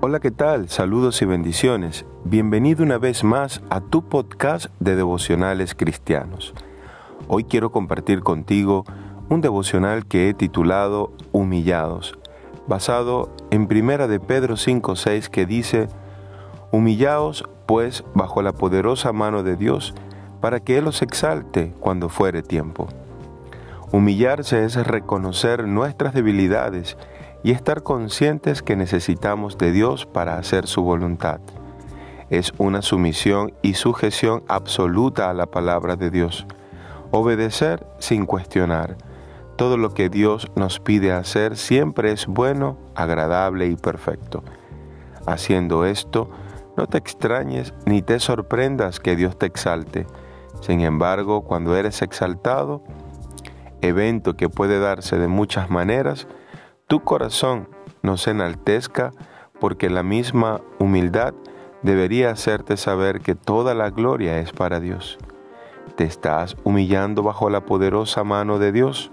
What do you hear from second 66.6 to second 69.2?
humillando bajo la poderosa mano de Dios?